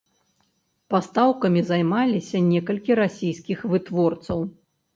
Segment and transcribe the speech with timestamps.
[0.93, 4.39] Пастаўкамі займаліся некалькі расійскіх вытворцаў.